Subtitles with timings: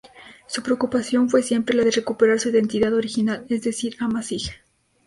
[0.47, 4.49] Su preocupación fue siempre la de recuperar su identidad original, es decir amazigh.